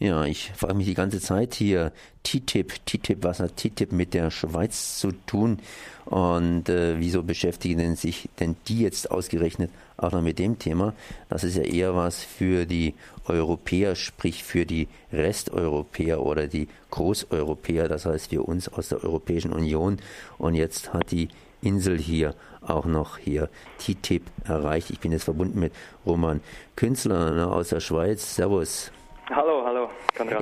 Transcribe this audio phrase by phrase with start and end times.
[0.00, 1.90] Ja, ich frage mich die ganze Zeit hier,
[2.22, 5.58] TTIP, TTIP, was hat TTIP mit der Schweiz zu tun?
[6.04, 10.94] Und äh, wieso beschäftigen denn sich denn die jetzt ausgerechnet auch noch mit dem Thema?
[11.28, 12.94] Das ist ja eher was für die
[13.26, 19.52] Europäer, sprich für die Resteuropäer oder die Großeuropäer, das heißt für uns aus der Europäischen
[19.52, 19.98] Union.
[20.38, 21.26] Und jetzt hat die
[21.60, 24.90] Insel hier auch noch hier TTIP erreicht.
[24.90, 25.72] Ich bin jetzt verbunden mit
[26.06, 26.40] Roman
[26.76, 28.36] Künstler ne, aus der Schweiz.
[28.36, 28.92] Servus.
[29.30, 29.57] Hallo,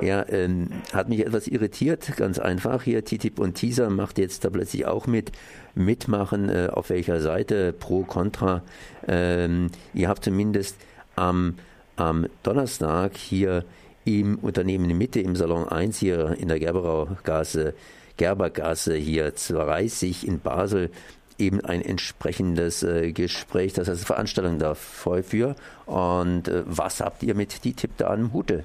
[0.01, 2.83] Ja, ähm, hat mich etwas irritiert, ganz einfach.
[2.83, 5.31] Hier TTIP und Teaser macht jetzt da plötzlich auch mit.
[5.75, 8.63] Mitmachen, äh, auf welcher Seite, pro, contra.
[9.07, 10.75] Ähm, ihr habt zumindest
[11.15, 11.55] am,
[11.95, 13.63] am Donnerstag hier
[14.05, 17.73] im Unternehmen in Mitte, im Salon 1 hier in der Gerberaugasse,
[18.17, 20.89] Gerbergasse hier 30 in Basel
[21.37, 25.55] eben ein entsprechendes äh, Gespräch, das heißt Veranstaltung dafür.
[25.85, 28.63] Und äh, was habt ihr mit TTIP da am Hute?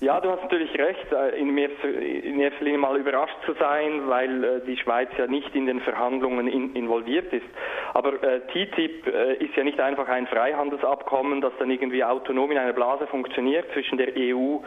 [0.00, 4.60] Ja, du hast natürlich recht, äh, in, erster Linie mal überrascht zu sein, weil äh,
[4.66, 7.46] die Schweiz ja nicht in den Verhandlungen involviert ist.
[7.94, 9.06] Aber äh, TTIP
[9.38, 13.96] ist ja nicht einfach ein Freihandelsabkommen, das dann irgendwie autonom in einer Blase funktioniert zwischen
[13.96, 14.58] der EU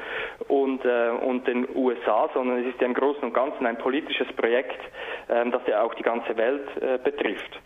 [0.48, 4.80] und, und den USA, sondern es ist ja im Großen und Ganzen ein politisches Projekt,
[5.30, 7.60] ähm, das ja auch die ganze Welt betrifft.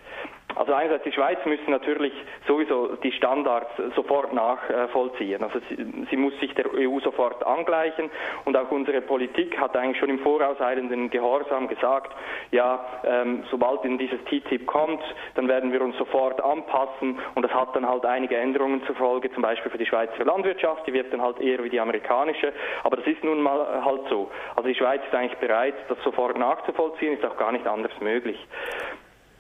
[0.62, 2.14] Also einerseits die Schweiz müsste natürlich
[2.48, 5.42] sowieso die Standards sofort nachvollziehen.
[5.42, 8.12] Also sie, sie, muss sich der EU sofort angleichen
[8.46, 12.16] und auch unsere Politik hat eigentlich schon im vorauseilenden Gehorsam gesagt,
[12.52, 15.02] ja, ähm, sobald in dieses TTIP kommt,
[15.34, 19.34] dann werden wir uns sofort anpassen und das hat dann halt einige Änderungen zur Folge,
[19.34, 22.98] zum Beispiel für die Schweizer Landwirtschaft, die wird dann halt eher wie die amerikanische, aber
[22.98, 24.30] das ist nun mal halt so.
[24.56, 28.38] Also die Schweiz ist eigentlich bereit, das sofort nachzuvollziehen, ist auch gar nicht anders möglich.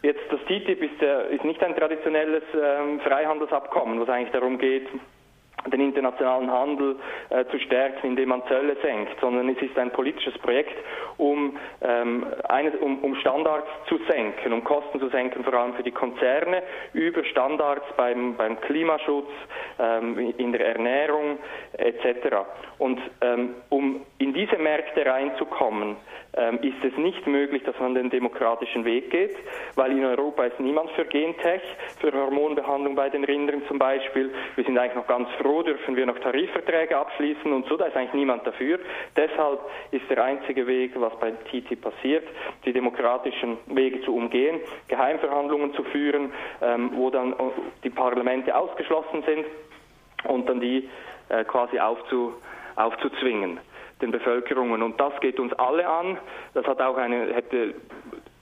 [0.04, 4.58] Jetzt das TTIP ist, äh, ist nicht ein traditionelles ähm, Freihandelsabkommen, wo es eigentlich darum
[4.58, 4.88] geht,
[5.68, 6.96] den internationalen Handel
[7.30, 10.76] äh, zu stärken, indem man Zölle senkt, sondern es ist ein politisches Projekt,
[11.18, 15.84] um, ähm, eine, um, um, Standards zu senken, um Kosten zu senken, vor allem für
[15.84, 16.64] die Konzerne,
[16.94, 19.30] über Standards beim, beim Klimaschutz,
[19.80, 21.38] ähm, in der Ernährung
[21.74, 22.38] etc.
[22.78, 25.98] Und ähm, um in diese Märkte reinzukommen,
[26.34, 29.36] ähm, ist es nicht möglich, dass man den demokratischen Weg geht,
[29.76, 31.62] weil in Europa ist niemand für Gentech,
[32.00, 34.32] für Hormonbehandlung bei den Rindern zum Beispiel.
[34.56, 37.98] Wir sind eigentlich noch ganz froh, dürfen wir noch Tarifverträge abschließen und so, da ist
[37.98, 38.80] eigentlich niemand dafür.
[39.16, 39.60] Deshalb
[39.92, 42.24] ist der einzige Weg, was bei TTIP passiert,
[42.66, 47.36] die demokratischen Wege zu umgehen, Geheimverhandlungen zu führen, ähm, wo dann
[47.84, 49.46] die Parlamente ausgeschlossen sind
[50.24, 50.90] und dann die
[51.30, 52.34] äh, quasi aufzu,
[52.76, 53.60] aufzuzwingen
[54.02, 54.82] den Bevölkerungen.
[54.82, 56.18] Und das geht uns alle an.
[56.54, 57.76] Das hat auch eine, hätte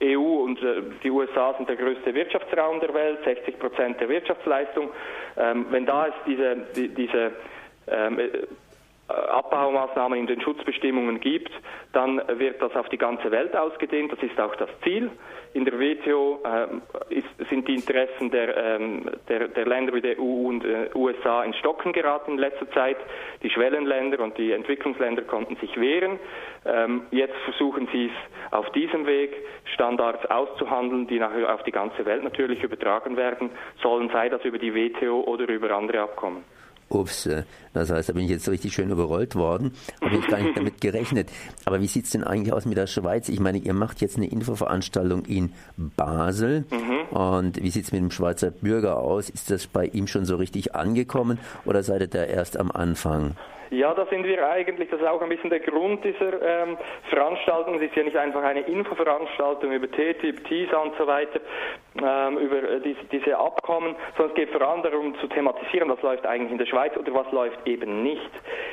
[0.02, 4.90] EU und äh, die USA sind der größte Wirtschaftsraum der Welt, 60 Prozent der Wirtschaftsleistung.
[5.36, 7.32] Ähm, wenn da es diese, die, diese
[7.86, 8.28] ähm, äh,
[9.10, 11.50] Abbaumaßnahmen in den Schutzbestimmungen gibt,
[11.92, 14.12] dann wird das auf die ganze Welt ausgedehnt.
[14.12, 15.10] Das ist auch das Ziel.
[15.52, 20.18] In der WTO äh, ist, sind die Interessen der, ähm, der, der, Länder wie der
[20.18, 22.98] EU und äh, USA ins Stocken geraten in letzter Zeit.
[23.42, 26.20] Die Schwellenländer und die Entwicklungsländer konnten sich wehren.
[26.64, 29.34] Ähm, jetzt versuchen sie es auf diesem Weg,
[29.74, 33.50] Standards auszuhandeln, die nachher auf die ganze Welt natürlich übertragen werden
[33.82, 36.44] sollen, sei das über die WTO oder über andere Abkommen.
[36.90, 39.72] Ups, äh, das heißt, da bin ich jetzt richtig schön überrollt worden.
[40.02, 41.28] Habe ich gar nicht damit gerechnet.
[41.64, 43.28] Aber wie sieht es denn eigentlich aus mit der Schweiz?
[43.28, 46.64] Ich meine, ihr macht jetzt eine Infoveranstaltung in Basel.
[46.70, 47.16] Mhm.
[47.16, 49.30] Und wie sieht es mit dem Schweizer Bürger aus?
[49.30, 53.36] Ist das bei ihm schon so richtig angekommen oder seid ihr da erst am Anfang?
[53.70, 56.76] Ja, da sind wir eigentlich, das ist auch ein bisschen der Grund dieser ähm,
[57.08, 57.76] Veranstaltung.
[57.76, 61.38] Es ist ja nicht einfach eine Infoveranstaltung über TTIP, TISA und so weiter,
[62.02, 66.02] ähm, über äh, diese, diese Abkommen, sondern es geht vor allem darum zu thematisieren, was
[66.02, 68.30] läuft eigentlich in der Schweiz oder was läuft eben nicht.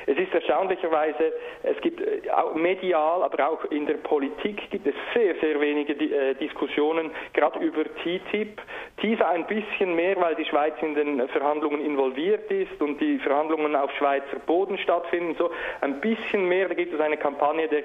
[0.08, 1.32] Es ist erstaunlicherweise,
[1.62, 5.94] es gibt äh, auch medial, aber auch in der Politik gibt es sehr, sehr wenige
[5.94, 8.60] äh, Diskussionen, gerade über TTIP.
[9.00, 13.76] TISA ein bisschen mehr, weil die Schweiz in den Verhandlungen involviert ist und die Verhandlungen
[13.76, 15.36] auf Schweizer Boden stattfinden.
[15.38, 17.84] So ein bisschen mehr, da gibt es eine Kampagne der,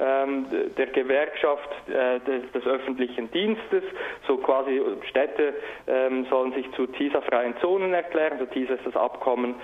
[0.00, 0.46] ähm,
[0.76, 3.84] der Gewerkschaft äh, des, des, öffentlichen Dienstes.
[4.26, 5.54] So quasi Städte
[5.86, 8.32] ähm, sollen sich zu TISA-freien Zonen erklären.
[8.32, 9.54] Also TISA ist das Abkommen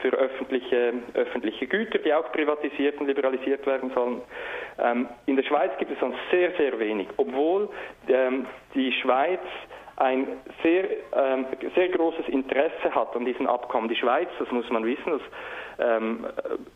[0.00, 4.22] für öffentliche, öffentliche Güter, die auch privatisiert und liberalisiert werden sollen.
[4.78, 7.68] Ähm, in der Schweiz gibt es sonst sehr, sehr wenig, obwohl
[8.08, 9.40] ähm, die Schweiz
[9.96, 10.26] ein
[10.62, 10.84] sehr,
[11.14, 13.88] ähm, sehr großes Interesse hat an diesen Abkommen.
[13.88, 15.22] Die Schweiz, das muss man wissen, das
[15.78, 16.26] ähm,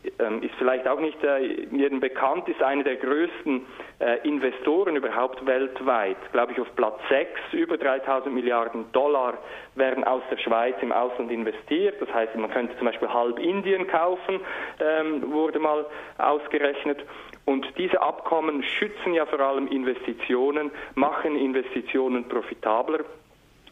[0.04, 3.66] äh, ist vielleicht auch nicht äh, jedem bekannt, ist eine der größten
[3.98, 6.16] äh, Investoren überhaupt weltweit.
[6.32, 9.38] Glaube ich auf Platz 6, über 3000 Milliarden Dollar
[9.74, 12.00] werden aus der Schweiz im Ausland investiert.
[12.00, 14.40] Das heißt, man könnte zum Beispiel halb Indien kaufen,
[14.80, 15.86] ähm, wurde mal
[16.18, 17.04] ausgerechnet.
[17.44, 23.00] Und diese Abkommen schützen ja vor allem Investitionen, machen Investitionen profitabler.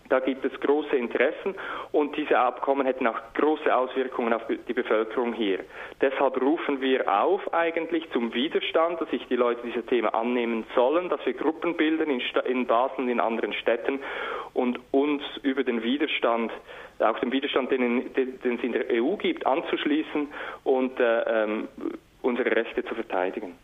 [0.08, 1.54] Da gibt es große Interessen
[1.92, 5.60] und diese Abkommen hätten auch große Auswirkungen auf die Bevölkerung hier.
[6.00, 11.08] Deshalb rufen wir auf eigentlich zum Widerstand, dass sich die Leute dieser Themen annehmen sollen,
[11.10, 14.00] dass wir Gruppen bilden in, in Basel und in anderen Städten
[14.54, 16.52] und uns über den Widerstand,
[17.00, 20.28] auch den Widerstand, den, den, den es in der EU gibt, anzuschließen
[20.64, 21.68] und äh, ähm,
[22.22, 23.54] unsere Rechte zu verteidigen.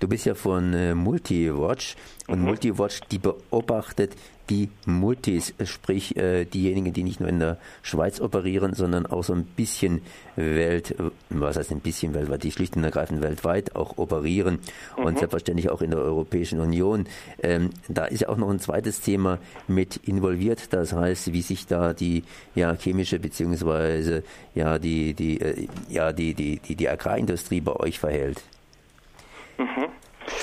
[0.00, 1.96] Du bist ja von äh, Multiwatch
[2.26, 2.46] und mhm.
[2.46, 4.16] Multiwatch, die beobachtet
[4.50, 9.32] die Multis, sprich äh, diejenigen, die nicht nur in der Schweiz operieren, sondern auch so
[9.32, 10.02] ein bisschen
[10.36, 10.94] Welt,
[11.30, 14.58] was heißt ein bisschen weltweit, die schlicht und ergreifend weltweit auch operieren
[14.98, 15.04] mhm.
[15.04, 17.06] und selbstverständlich auch in der Europäischen Union.
[17.42, 21.66] Ähm, da ist ja auch noch ein zweites Thema mit involviert, das heißt, wie sich
[21.66, 22.24] da die
[22.54, 24.24] ja, chemische beziehungsweise
[24.54, 28.42] ja die die äh, ja die die die, die Agrarindustrie bei euch verhält.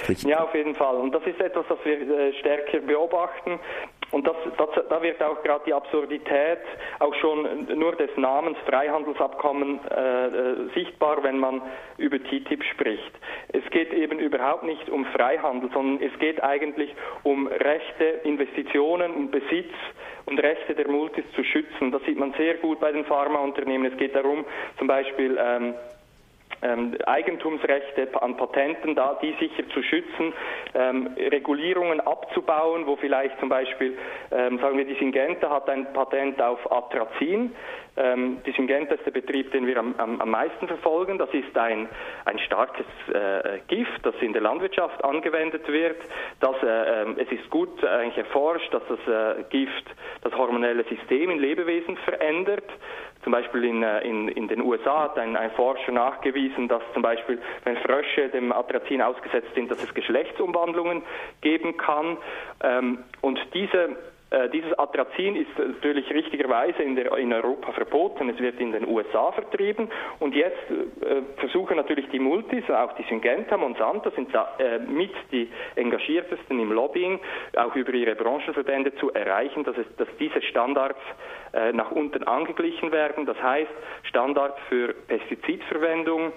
[0.08, 0.30] Mhm.
[0.30, 0.96] Ja, auf jeden Fall.
[0.96, 3.60] Und das ist etwas, das wir äh, stärker beobachten.
[4.12, 6.60] Und das, das, da wird auch gerade die Absurdität
[7.00, 11.62] auch schon nur des Namens Freihandelsabkommen äh, äh sichtbar, wenn man
[11.98, 13.12] über TTIP spricht.
[13.54, 16.94] Es geht eben überhaupt nicht um Freihandel, sondern es geht eigentlich
[17.24, 19.74] um Rechte, Investitionen und Besitz
[20.26, 21.92] und Rechte der Multis zu schützen.
[21.92, 23.92] Das sieht man sehr gut bei den Pharmaunternehmen.
[23.92, 24.46] Es geht darum,
[24.78, 25.74] zum Beispiel ähm,
[26.62, 30.34] ähm, Eigentumsrechte an Patenten, da die sicher zu schützen,
[30.74, 33.98] ähm, Regulierungen abzubauen, wo vielleicht zum Beispiel,
[34.32, 37.54] ähm, sagen wir, die Syngenta hat ein Patent auf Atrazin.
[37.98, 41.18] Ähm, die Syngenta ist der Betrieb, den wir am, am, am meisten verfolgen.
[41.18, 41.90] Das ist ein,
[42.26, 45.98] ein starkes äh, Gift, das in der Landwirtschaft angewendet wird.
[46.40, 49.86] Das, äh, ähm, es ist gut eigentlich erforscht, dass das äh, Gift
[50.22, 52.70] das hormonelle System in Lebewesen verändert.
[53.24, 57.02] Zum Beispiel in, äh, in, in den USA hat ein, ein, Forscher nachgewiesen, dass zum
[57.02, 61.04] Beispiel, wenn Frösche dem Atrazin ausgesetzt sind, dass es Geschlechtsumwandlungen
[61.42, 62.18] geben kann.
[62.64, 63.98] Ähm, und diese
[64.54, 68.30] dieses Atrazin ist natürlich richtigerweise in, der, in, Europa verboten.
[68.30, 69.90] Es wird in den USA vertrieben.
[70.20, 75.50] Und jetzt äh, versuchen natürlich die Multis, auch die Syngenta, Monsanto sind äh, mit die
[75.76, 77.20] engagiertesten im Lobbying,
[77.58, 81.00] auch über ihre Branchenverbände zu erreichen, dass, es, dass diese Standards
[81.54, 83.26] äh, nach unten angeglichen werden.
[83.26, 83.72] Das heißt,
[84.04, 86.32] Standards für Pestizidverwendung, äh,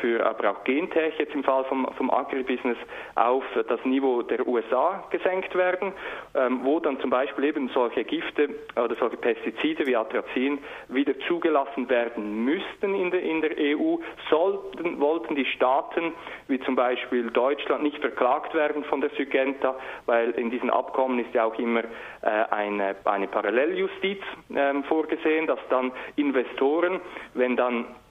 [0.00, 2.76] für aber auch Gentech jetzt im Fall vom, vom Agribusiness
[3.14, 5.92] auf das Niveau der USA gesenkt werden,
[6.34, 10.58] ähm, wo dann zum Beispiel eben solche Gifte oder solche Pestizide wie Atrazin
[10.88, 13.96] wieder zugelassen werden müssten in der, in der EU,
[14.28, 16.12] sollten, wollten die Staaten
[16.48, 19.76] wie zum Beispiel Deutschland nicht verklagt werden von der Sygenta,
[20.06, 21.82] weil in diesen Abkommen ist ja auch immer
[22.22, 24.20] äh, eine, eine Paralleljustiz
[24.54, 27.00] äh, vorgesehen, dass dann Investoren,
[27.34, 28.09] wenn dann äh,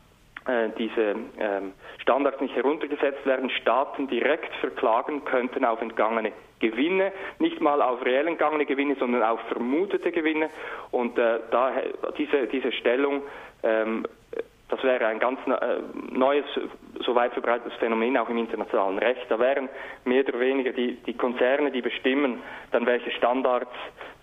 [0.77, 7.81] diese ähm, Standards nicht heruntergesetzt werden, Staaten direkt verklagen könnten auf entgangene Gewinne, nicht mal
[7.81, 10.49] auf reell entgangene Gewinne, sondern auf vermutete Gewinne.
[10.91, 11.71] Und äh, da,
[12.17, 13.21] diese, diese Stellung,
[13.63, 14.05] ähm,
[14.69, 15.79] das wäre ein ganz äh,
[16.11, 16.45] neues,
[16.99, 19.25] so weit verbreitetes Phänomen auch im internationalen Recht.
[19.29, 19.69] Da wären
[20.05, 22.41] mehr oder weniger die, die Konzerne, die bestimmen,
[22.71, 23.71] dann welche Standards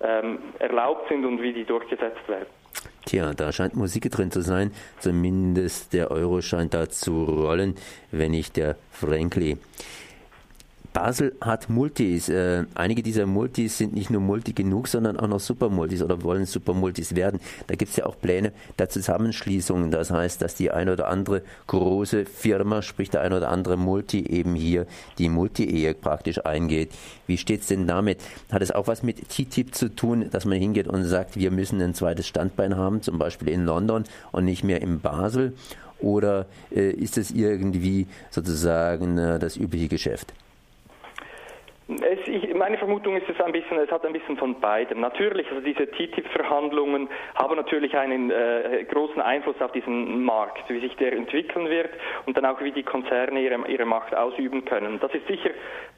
[0.00, 2.48] ähm, erlaubt sind und wie die durchgesetzt werden.
[3.06, 4.72] Tja, da scheint Musik drin zu sein.
[4.98, 7.76] Zumindest der Euro scheint da zu rollen,
[8.10, 9.58] wenn nicht der Frankly.
[10.96, 12.30] Basel hat Multis.
[12.30, 16.46] Äh, einige dieser Multis sind nicht nur Multi genug, sondern auch noch Supermultis oder wollen
[16.46, 17.38] Supermultis werden.
[17.66, 19.90] Da gibt es ja auch Pläne der Zusammenschließungen.
[19.90, 24.24] Das heißt, dass die eine oder andere große Firma, sprich der eine oder andere Multi,
[24.24, 24.86] eben hier
[25.18, 26.92] die Multi-Ehe praktisch eingeht.
[27.26, 28.18] Wie steht es denn damit?
[28.50, 31.78] Hat es auch was mit TTIP zu tun, dass man hingeht und sagt, wir müssen
[31.82, 35.52] ein zweites Standbein haben, zum Beispiel in London und nicht mehr in Basel?
[35.98, 40.32] Oder äh, ist es irgendwie sozusagen äh, das übliche Geschäft?
[41.88, 45.00] Es, ich, meine Vermutung ist es ein bisschen, es hat ein bisschen von beidem.
[45.00, 50.96] Natürlich, also diese TTIP-Verhandlungen haben natürlich einen äh, großen Einfluss auf diesen Markt, wie sich
[50.96, 51.90] der entwickeln wird
[52.26, 54.98] und dann auch wie die Konzerne ihre, ihre Macht ausüben können.
[54.98, 55.50] Das ist sicher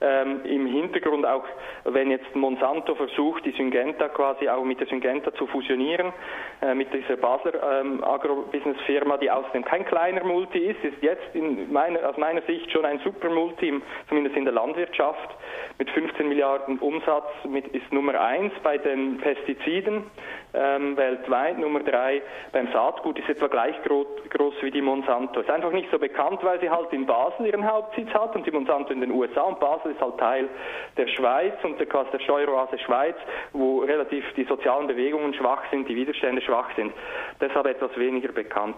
[0.03, 1.45] ähm, im Hintergrund auch,
[1.85, 6.13] wenn jetzt Monsanto versucht, die Syngenta quasi auch mit der Syngenta zu fusionieren,
[6.61, 11.73] äh, mit dieser Basler ähm, Agrobusiness-Firma, die außerdem kein kleiner Multi ist, ist jetzt in
[11.73, 13.81] meiner, aus meiner Sicht schon ein Supermulti,
[14.11, 15.31] zumindest in der Landwirtschaft
[15.79, 20.05] mit 15 Milliarden Umsatz mit, ist Nummer eins bei den Pestiziden
[20.53, 21.59] ähm, weltweit.
[21.59, 22.21] Nummer drei
[22.53, 25.41] beim Saatgut ist etwa gleich groß, groß wie die Monsanto.
[25.41, 28.51] Ist einfach nicht so bekannt, weil sie halt in Basel ihren Hauptsitz hat und die
[28.51, 30.49] Monsanto in den USA und Basel ist halt Teil
[30.97, 33.17] der Schweiz und der, der Steueroase Schweiz,
[33.53, 36.93] wo relativ die sozialen Bewegungen schwach sind, die Widerstände schwach sind.
[37.41, 38.77] Deshalb etwas weniger bekannt.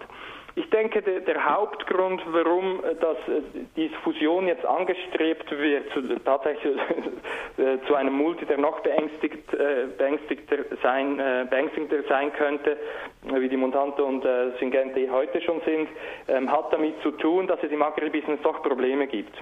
[0.55, 3.41] Ich denke, der, der, Hauptgrund, warum äh, das, äh,
[3.75, 5.85] diese Fusion jetzt angestrebt wird,
[6.25, 6.75] tatsächlich
[7.57, 12.77] äh, zu einem Multi, der noch beängstigt, äh, beängstigter, sein, äh, beängstigender sein könnte,
[13.23, 15.87] wie die Monsanto und äh, Syngente heute schon sind,
[16.27, 19.33] ähm, hat damit zu tun, dass es im Agribusiness doch Probleme gibt.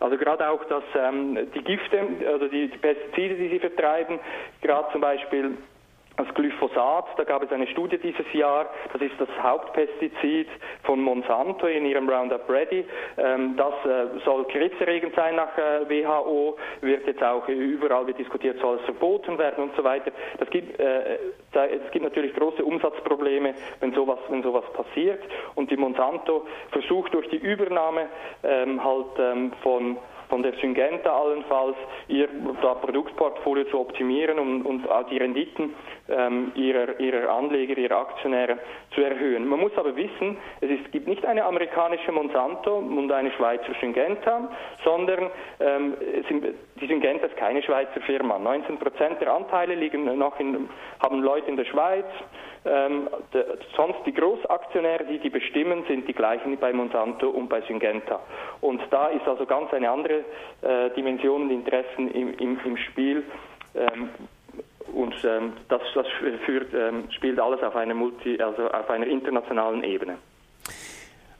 [0.00, 4.18] Also gerade auch, dass ähm, die Gifte, also die, die Pestizide, die sie vertreiben,
[4.60, 5.56] gerade zum Beispiel
[6.18, 10.48] das Glyphosat, da gab es eine Studie dieses Jahr, das ist das Hauptpestizid
[10.82, 12.84] von Monsanto in ihrem Roundup Ready.
[13.16, 18.76] Ähm, das äh, soll krebserregend sein nach äh, WHO, wird jetzt auch überall diskutiert, soll
[18.76, 20.10] es verboten werden und so weiter.
[20.38, 21.18] Das gibt, äh,
[21.52, 25.22] es gibt natürlich große Umsatzprobleme, wenn sowas, wenn sowas passiert.
[25.54, 28.08] Und die Monsanto versucht durch die Übernahme
[28.42, 29.98] ähm, halt ähm, von
[30.28, 31.76] von der Syngenta allenfalls
[32.08, 32.28] ihr
[32.80, 35.74] Produktportfolio zu optimieren und, und die Renditen
[36.08, 38.58] ähm, ihrer, ihrer Anleger, ihrer Aktionäre
[38.94, 39.46] zu erhöhen.
[39.46, 44.50] Man muss aber wissen, es ist, gibt nicht eine amerikanische Monsanto und eine Schweizer Syngenta,
[44.84, 45.30] sondern
[45.60, 45.94] ähm,
[46.80, 48.38] die Syngenta ist keine Schweizer Firma.
[48.38, 50.68] 19 Prozent der Anteile liegen noch in,
[51.00, 52.06] haben Leute in der Schweiz.
[52.64, 53.44] Ähm, de,
[53.76, 58.20] sonst die Großaktionäre, die die bestimmen, sind die gleichen bei Monsanto und bei Syngenta.
[58.60, 60.24] Und da ist also ganz eine andere
[60.62, 63.24] äh, Dimension und Interessen im, im, im Spiel.
[63.74, 64.10] Ähm,
[64.92, 66.06] und ähm, das, das
[66.44, 70.18] führt, ähm, spielt alles auf einer, Multi, also auf einer internationalen Ebene.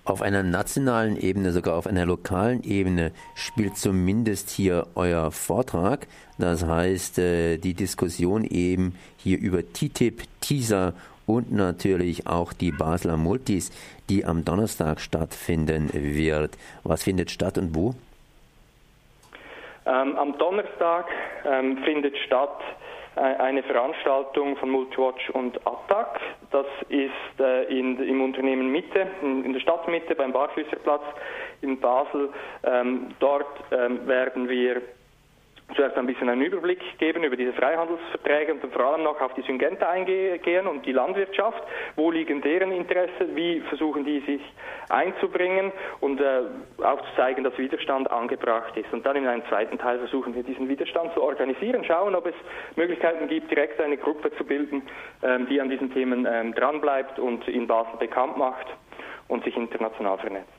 [0.04, 6.06] Auf einer nationalen Ebene, sogar auf einer lokalen Ebene spielt zumindest hier euer Vortrag.
[6.38, 10.94] Das heißt, äh, die Diskussion eben hier über TTIP, TISA
[11.26, 13.70] und natürlich auch die Basler Multis,
[14.08, 16.56] die am Donnerstag stattfinden wird.
[16.84, 17.94] Was findet statt und wo?
[19.84, 21.06] Ähm, am Donnerstag
[21.44, 22.60] ähm, findet statt
[23.16, 26.20] eine Veranstaltung von Multiwatch und Attac.
[26.50, 31.02] Das ist äh, in, im Unternehmen Mitte, in, in, der Stadtmitte beim Barfüßerplatz
[31.62, 32.30] in Basel.
[32.64, 34.82] Ähm, dort ähm, werden wir
[35.74, 39.34] zuerst ein bisschen einen Überblick geben über diese Freihandelsverträge und dann vor allem noch auf
[39.34, 41.62] die Syngenta eingehen und die Landwirtschaft.
[41.96, 43.36] Wo liegen deren Interessen?
[43.36, 44.40] Wie versuchen die sich
[44.88, 46.42] einzubringen und äh,
[46.82, 48.92] aufzuzeigen, dass Widerstand angebracht ist.
[48.92, 52.34] Und dann in einem zweiten Teil versuchen wir diesen Widerstand zu organisieren, schauen, ob es
[52.76, 54.82] Möglichkeiten gibt, direkt eine Gruppe zu bilden,
[55.22, 58.66] ähm, die an diesen Themen ähm, dranbleibt und in Basel bekannt macht
[59.28, 60.57] und sich international vernetzt.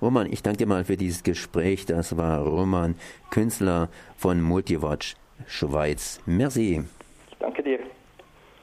[0.00, 1.86] Roman, ich danke dir mal für dieses Gespräch.
[1.86, 2.94] Das war Roman,
[3.30, 5.16] Künstler von Multiwatch
[5.46, 6.20] Schweiz.
[6.26, 6.82] Merci.
[7.38, 7.79] Danke dir.